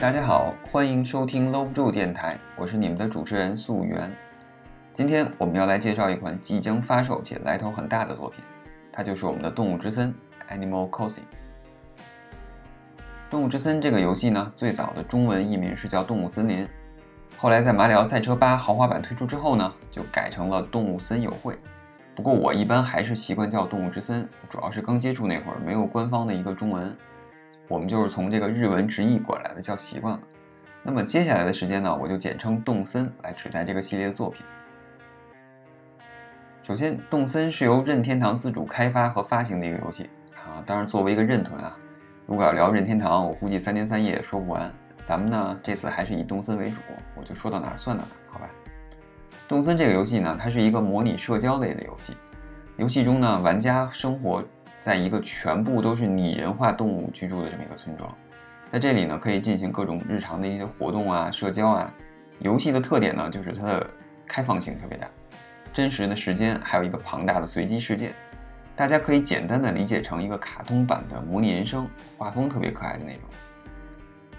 [0.00, 4.16] 大家好，欢迎收听搂不住电台，我是你们的主持人素媛。
[4.92, 8.44] 今天我们要来介绍一款即将发售且来头很大的作品，
[8.92, 10.14] 它就是我们的《动物之森》
[10.56, 11.16] （Animal Crossing）。
[13.28, 16.64] 《动物之森》这个游戏呢，最早的中文译名是叫《动物森林》，
[17.36, 21.54] 后来在马里奥赛车八豪华版推出之后呢，就改成了《动物森友会》。
[22.14, 26.96] 不过我一般还是习惯叫《动物之森》，主要是刚接触那会儿没有官方的一个中文。
[27.68, 30.20] 我们就是从这个日文直译过来的，叫习惯了。
[30.82, 34.44] 那么接下来的时间呢，我就简称动森来指代这个系列的作品。
[36.62, 40.64] 首先，动森是由任天堂自主开发和发行的一个游戏啊。
[40.64, 41.76] 当然，作为一个任屯啊，
[42.26, 44.72] 如果要聊任天堂，我估计三天三夜也说不完。
[45.02, 46.80] 咱们呢，这次还是以动森为主，
[47.14, 48.48] 我就说到哪儿算哪儿，好吧？
[49.46, 52.14] 动森这个游戏呢，它是一个模拟社交类的游戏。
[52.76, 54.42] 游戏中呢，玩家生活。
[54.88, 58.10] 在一个全部都是拟人化动物居住的这么一个村庄，
[58.70, 61.92] 在这里呢，可以进行各种日常的一些活动啊、社交啊。
[62.38, 63.86] 游戏的特点呢，就是它的
[64.26, 65.06] 开放性特别大，
[65.74, 68.14] 真实的时间还有一个庞大的随机事件。
[68.74, 73.24] 大家可以简单的理解成一个卡通版的模拟人生，画风特别可爱的那种。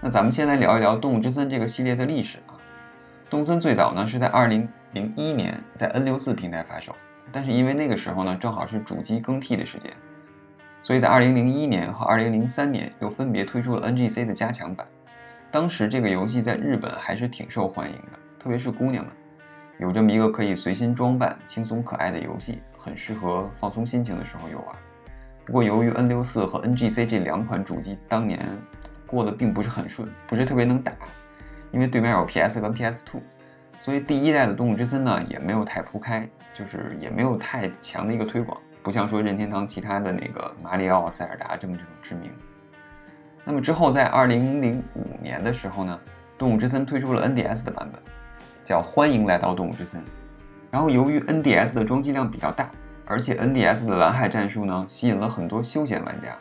[0.00, 2.56] 那咱们先来聊一聊《动物之森》这个系列的历史啊。
[3.28, 6.96] 动森最早呢是在2001年在 N64 平台发售，
[7.30, 9.92] 但是因为那个时候呢正好是主机更替的时间。
[10.80, 14.86] 所以在2001年和2003年又分别推出了 NGC 的加强版。
[15.50, 19.12] 当时这个游戏在日本还是挺受欢迎的，特别是姑娘们，
[19.78, 24.76] 有这么一个可以随心装扮、轻松可爱的游戏，很适合放松心情的时候游玩。
[25.44, 28.38] 不过由于 N64 和 NGC 这两款主机当年
[29.06, 30.92] 过得并不是很顺，不是特别能打，
[31.72, 33.20] 因为对面有 PS 和 PS2，
[33.80, 38.60] 所以第一代的动物之森呢也没有太铺开，就是也没有太强的一个推广。
[38.88, 42.30] 不像说任天堂其他的那个马里奥、塞尔达这么这么知名。
[43.44, 46.00] 那么之后，在二零零五年的时候呢，
[46.38, 48.00] 动物之森推出了 NDS 的版本，
[48.64, 50.00] 叫《欢迎来到动物之森》。
[50.70, 52.70] 然后由于 NDS 的装机量比较大，
[53.04, 56.34] 而且 NDS 的蓝海战术呢，吸引了很多休闲玩家，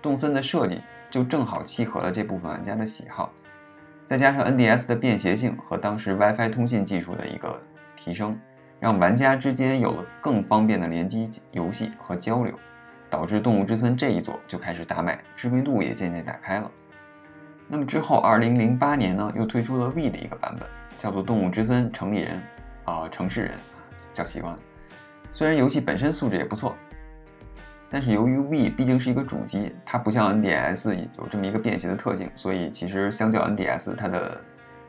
[0.00, 0.80] 动森的设计
[1.10, 3.30] 就正好契合了这部分玩家的喜好。
[4.06, 7.60] 再加上 NDS 的便携性和当时 WiFi 通信技术的一个
[7.94, 8.40] 提升。
[8.82, 12.52] 让玩家之间有了更方便的联机游戏和交流，
[13.08, 16.68] 导致《动物之森》这一作就开始大卖，知名度也渐渐打开了。
[17.68, 22.42] 那么之后，二零零八年呢，又推出了 V 的一个版本，叫做《动物之森城里人》
[22.92, 23.54] 啊，城市人
[24.12, 24.58] 叫习惯。
[25.30, 26.74] 虽然游戏本身素质也不错，
[27.88, 34.40] 但是由于 V 毕竟是一个主机，它不像 NDS 有这么一个便携的特性，所以其实相较 NDS，它的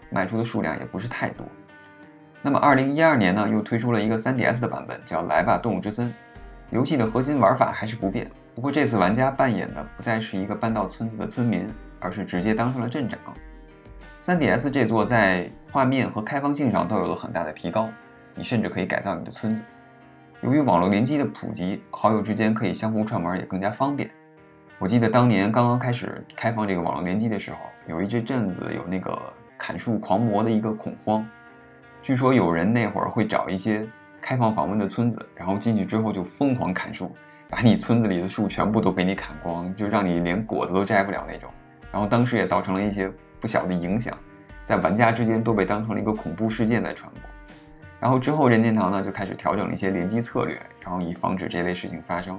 [0.10, 1.46] 卖出的数量也不是太多。
[2.46, 6.10] 那么，二零一二年呢，又推出了一个 3DS 的版本，叫《来吧，动物之森》。
[6.72, 13.18] 游戏的核心玩法还是不变，不过这次玩家扮演的不再是一个搬到村子的村民，而是直接当上了镇长。
[14.22, 17.90] 3DS 这座在画面和开放性上都有了很大的提高，
[18.36, 19.64] 你甚至可以改造你的村子。
[20.42, 24.12] 由于网络联机的普及，好友之间可以相互串门也更加方便。
[24.80, 29.18] 我记得当年刚刚开始开放这个网络联机的时候，有一阵子有那个
[29.58, 31.26] 砍树狂魔的一个恐慌。
[32.04, 33.88] 据说有人那会儿会找一些
[34.20, 37.10] 开放访问的村子，然后进去之后就疯狂砍树，
[37.50, 41.50] 把你村子里的树全部都给你砍光，就让你连果子都摘不了那种。
[41.94, 43.10] 然后当时也造成了一些
[43.40, 44.18] 不小的影响，
[44.66, 47.22] 在玩家之间都被当成了一个恐怖事件在传播。
[48.02, 52.38] 然后之后任天堂呢就开始调整了一些联机策略，然后以防止这类事情发生。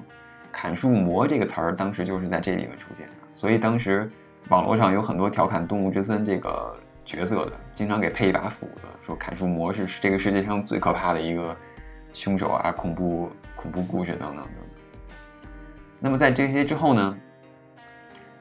[0.53, 4.11] 砍树魔这个词儿当时就是在这里面出现的，所以当时
[4.51, 6.79] 网络上有很多调侃动物之森这个。
[7.05, 11.55] 角色的经常给配一把斧子，说砍树魔是这个世界上最可怕的一个
[12.13, 14.77] 凶手啊，恐怖恐怖故事等等等等。
[16.01, 17.19] 那么在这些之后呢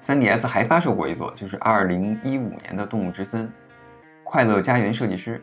[0.01, 2.21] ，3DS 还发售过一座，就是2015
[2.57, 3.51] 年的《动物之森：
[4.23, 5.37] 快乐家园设计师》，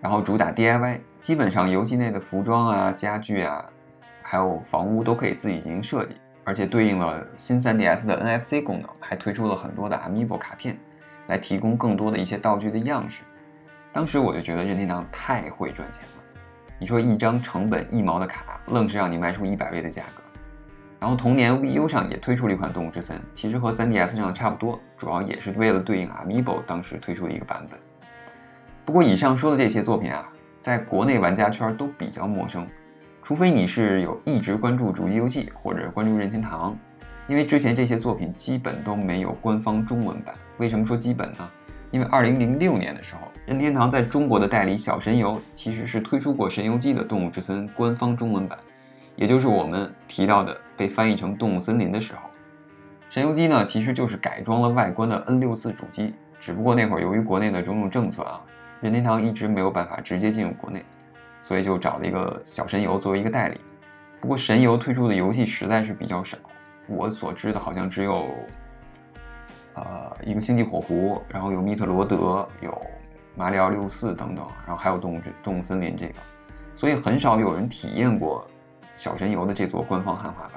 [0.00, 3.64] 然后主打 DIY，基本上游戏内的服装啊、家具啊，
[4.22, 10.78] 还有房屋都可以自己进行设计，而且对应了新 3DS 的 NFC 功能，还推出了很多的 Amiibo 卡片。
[11.28, 13.22] 来提供更多的一些道具的样式，
[13.92, 16.24] 当时我就觉得任天堂太会赚钱了。
[16.80, 20.22] 你说一张成本一毛的卡，愣是让你卖出一百倍的价格。
[21.00, 27.78] 然后同年 VU 上也推出了一款动物之森，其实和 3DS 上的差不多，主要也是为了对应 Amiibo 当时推出的一个版本。
[28.84, 30.28] 不过以上说的这些作品啊，
[30.60, 32.66] 在国内玩家圈都比较陌生，
[33.22, 36.76] 除非你是有一直关注主机游戏或者关注任天堂。
[37.28, 40.34] 因为之前这些作品基本都没有官方中文版。
[40.58, 41.48] 为什么说基本呢？
[41.90, 48.58] 因为二零零六年的时候，任天堂在中国的代理小神游其实是推出过《神游机》的《动物之森》官方中文版，
[49.16, 52.28] 也就是我们提到的被翻译成《动物森林》的时候。
[53.08, 58.44] 神游机呢，其实就是改装了外观的 N 六四主机，只不过那会儿由于国内的种种政策啊，
[58.82, 60.84] 任天堂一直没有办法直接进入国内，
[61.40, 63.58] 所以就找了一个小神游作为一个代理。
[64.20, 66.36] 不过神游推出的游戏实在是比较少，
[66.86, 68.26] 我所知的好像只有，
[69.84, 72.76] 呃，一个星际火狐，然后有密特罗德，有
[73.36, 76.14] 马里奥六四等等，然后还有动物动物森林这个，
[76.74, 78.46] 所以很少有人体验过
[78.96, 80.52] 小神游的这座官方汉化版。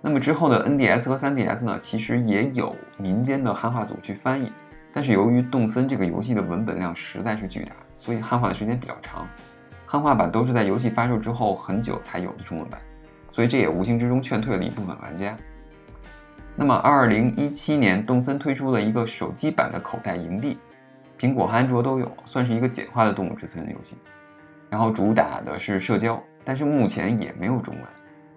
[0.00, 4.52] 那么之后的 NDS 和 3DS 呢，其实也有民间的汉化组去翻译，
[4.92, 9.26] 但是由于动森这个游戏的文本量实在是巨大，所以汉化的时间比较长。
[9.86, 12.80] 汉化版都是在游戏发售之后很久才有的中文版，
[13.30, 15.36] 所以这也无形之中劝退了一部分玩家。
[16.56, 20.58] 那么，二零一七年，动森推出了一个手机版的口袋营地，
[21.18, 23.96] 苹果和安卓都有，算是一个简化的动物之森游戏。
[24.70, 27.84] 然后主打的是社交，但是目前也没有中文，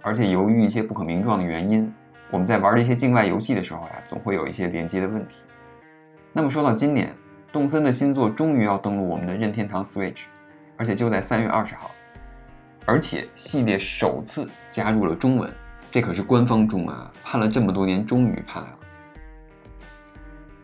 [0.01, 1.93] 而且由于一些不可名状的原因，
[2.31, 5.35] 我们在玩这些境外游戏的时候呀，总会有一些连接的问题。
[6.33, 7.15] 那么说到今年，
[7.51, 10.23] 动森的新作终于要登陆我们的任天堂 Switch。
[10.79, 11.89] 而且就在三月二十号，
[12.85, 15.51] 而且系列首次加入了中文，
[15.89, 17.11] 这可是官方中文啊！
[17.23, 18.77] 盼了这么多年，终于盼来了。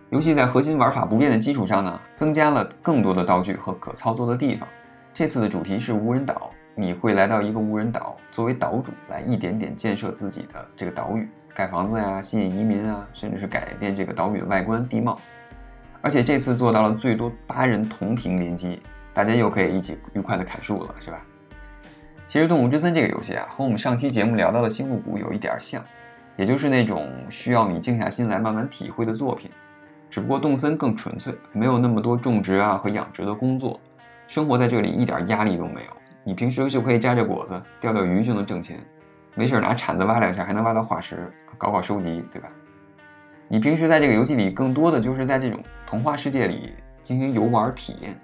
[0.10, 4.68] 游戏在核心玩法不变的基础上呢，增加了更多的道具和可操作的地方。
[5.14, 15.20] 这次的主题是无人岛，你会来到一个无人岛，作为岛主来一点点建设自己的这个岛屿，盖房子呀，吸引移民啊，甚至是改变这个岛屿的外观地貌。
[16.02, 18.82] 而且这次做到了最多八人同屏联机。
[19.16, 21.22] 大家又可以一起愉快的砍树了，是吧？
[22.34, 25.86] 其实《动物之森》这个游戏啊，和我们上期节目聊到的《星露谷》有一点像，
[26.36, 29.52] 也就是那种需要你静下心来慢慢体会的作品。
[30.10, 33.80] 只不过动森更纯粹，没有那么多种植啊和养殖的工作，
[34.26, 35.92] 生活在这里一点压力都没有。
[36.24, 38.80] 你平时就可以摘摘果子、钓钓鱼就能挣钱，
[39.36, 42.50] 没事拿铲子挖两下还能挖到化石，搞搞收集，对吧？
[43.48, 48.18] 你平时在这个游戏里更多的就是在这种童话世界里进行游玩体验。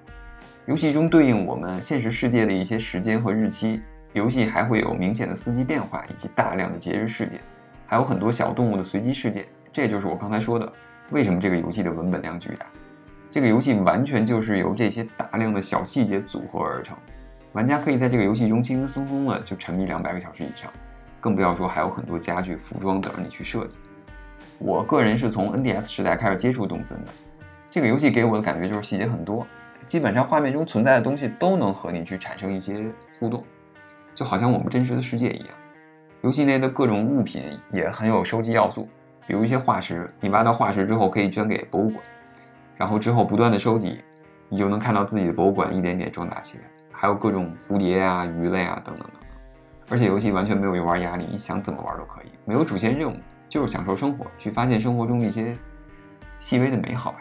[0.65, 3.81] 游戏中对应我们现实世界的一些时间和日期，
[4.13, 7.39] 游戏还会有明显的四季变化以及大量的节日事件，
[7.85, 9.45] 还有很多小动物的随机事件。
[9.71, 10.71] 这就是我刚才说的，
[11.11, 12.65] 为什么这个游戏的文本量巨大。
[13.29, 16.97] 这个游戏完全就是由这些大量的小细节组合而成，
[17.51, 20.71] 玩家可以在这个游戏中轻轻松松的就沉迷两百个小时以上，
[21.19, 23.77] 更不要说还有很多家具、服装等着你去设计。
[24.57, 27.11] 我个人是从 NDS 时代开始接触动森的，
[27.69, 29.45] 这个游戏给我的感觉就是细节很多。
[29.85, 32.83] 基本上画面中存在的东西都能和你去产生一些
[33.19, 33.43] 互动，
[34.19, 35.47] 就好像我们真实的世界一样。
[36.23, 38.85] 游戏内的各种物品也很有收集要素，
[39.25, 42.03] 比如一些化石，你挖到化石之后可以捐给博物馆，
[42.75, 44.03] 然后之后不断的收集，
[44.49, 46.65] 你就能看到自己的博物馆一点点壮大起来。
[46.91, 49.29] 还有各种蝴蝶啊、鱼类啊等等等等。
[49.89, 53.15] 而且游戏完全没有游玩压力，你想怎么玩都可以，没有主线任务，
[53.47, 55.55] 就是享受生活，去发现生活中一些
[56.39, 57.19] 细微的美好吧。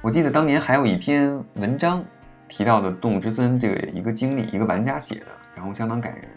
[0.00, 2.02] 我记得当年还有一篇文章
[2.50, 6.28] 提到的《动物之森》这个一个经历，一个玩家写的，然后相当感人。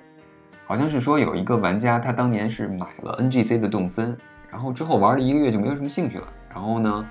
[0.65, 4.15] 好像是说有一个玩家，他当年是买了 NGC 的动森，
[4.49, 6.27] 然后之后玩了一个月就没有什么兴趣了。
[6.53, 7.05] 然后呢，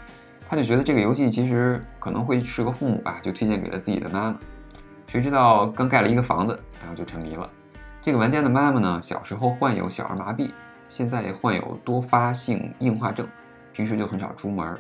[0.49, 4.38] 他就觉得这个游戏其实可能会是个父母吧，就推荐给了自己的妈妈。
[5.06, 7.47] 谁知道刚盖了一个房子，然后就沉迷了。
[8.00, 10.50] 这个玩家的妈妈呢，小时候患有小儿麻痹，
[10.87, 13.26] 现在也患有多发性硬化症，
[13.73, 14.78] 平时就很少出门。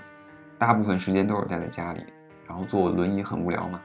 [0.58, 2.00] 大部分时间都是待在家里，
[2.46, 3.80] 然后坐轮椅很无聊嘛。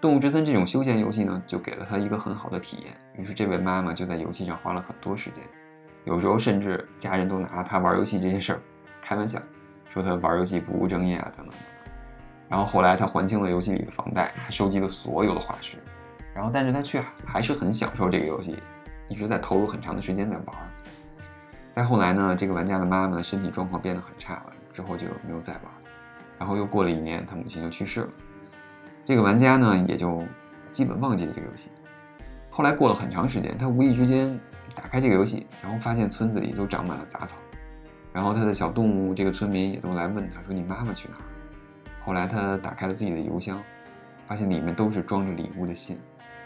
[0.00, 2.94] 动物之森这种休闲游戏呢，就给了他一个很好的体验。
[3.16, 5.42] 于是这位妈妈就在游戏上花了很多时间，
[6.04, 8.60] 有时候甚至家人都拿他玩游戏这件事儿
[9.00, 9.40] 开玩笑，
[9.88, 11.56] 说他玩游戏不务正业啊等等。
[12.48, 15.78] 然后后来他还清了游戏里的房贷，他收集了所有的化石，
[16.32, 18.56] 然后但是他却还是很享受这个游戏，
[19.08, 20.46] 一直在投入很长的时间在玩。
[21.72, 25.62] 再后来呢，这个玩家的妈妈身体状况变得很差了，之后就没有再玩。
[26.38, 28.08] 然后又过了一年，他母亲就去世了。
[29.06, 30.20] 这个玩家呢，也就
[30.72, 31.70] 基本忘记了这个游戏。
[32.50, 34.36] 后来过了很长时间，他无意之间
[34.74, 37.36] 打开这个游戏，然后发现村子里都长满了杂草。
[38.12, 41.22] 然后他的小动物，这个村民也都来问他说：“你妈妈去哪儿？”
[42.04, 43.62] 后来他打开了自己的邮箱，
[44.26, 46.00] 发现里面都是装着礼物的信，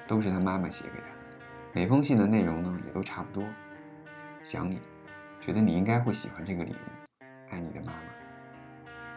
[0.07, 1.38] 都是他妈妈写给他的。
[1.73, 3.43] 每封信的内容呢，也都差不多：
[4.43, 4.79] 想你，
[5.40, 8.02] 觉得你应该会喜欢这个礼物，爱你的妈妈。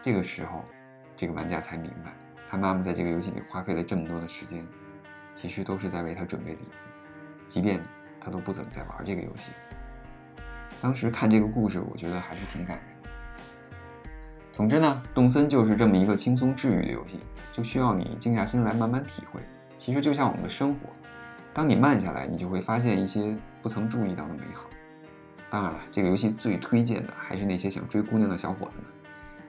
[0.00, 0.64] 这个时候，
[1.14, 2.10] 这个玩家才明白，
[2.48, 4.66] 他妈妈在这个游戏里花费了这么多的时间，
[5.34, 7.80] 其实都是在为他准备礼物，即便
[8.20, 9.50] 他都不怎么在玩这个游戏。
[10.80, 13.08] 当时看这个故事，我觉得还是挺感人的。
[14.52, 17.18] 总之呢，动森就是这么一个轻松治愈的游戏，
[17.52, 19.40] 就需要你静下心来慢慢体会。
[19.76, 20.88] 其实就像我们的生活，
[21.52, 24.70] 当你慢下来，你就会发现一些不曾注意到的美好。
[25.50, 28.90] 当然了，这个游戏最推荐的还是那些想追姑娘的小伙子们。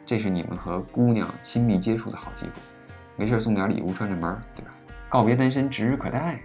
[0.06, 2.52] 这是你们和姑娘亲密接触的好机会。
[3.16, 4.72] 没事送点礼物串串门，对吧？
[5.10, 6.40] 告别单身指日可待。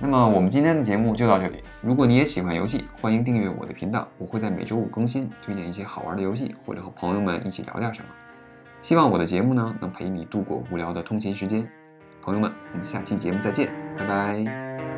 [0.00, 1.62] 那么我们今天的节目就到这里。
[1.82, 8.08] 如果你也喜欢游戏，欢迎订阅我的频道，我会在每周五更新，推荐一些好玩的游戏，或者和朋友们一起聊点什么。
[8.80, 11.68] 希望我的节目呢能陪你度过无聊的通勤时间。
[12.22, 14.97] 朋友们，我们下期节目再见，拜拜。